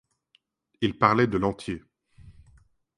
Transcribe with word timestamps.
Ils 0.81 0.97
parlaient 0.97 1.27
de 1.27 1.37
Lantier. 1.37 1.83